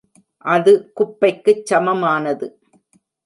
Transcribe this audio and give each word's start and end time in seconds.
அது 0.45 0.71
குப்பைக்குச் 0.93 1.63
சமமானது. 1.65 2.47